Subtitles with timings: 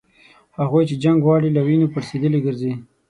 [0.59, 2.73] هغوی چي جنګ غواړي له وینو پړسېدلي ګرځي